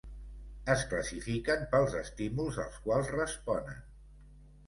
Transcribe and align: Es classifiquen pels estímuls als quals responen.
Es 0.75 0.85
classifiquen 0.93 1.67
pels 1.75 1.93
estímuls 2.01 2.59
als 2.65 2.79
quals 2.87 3.13
responen. 3.19 3.79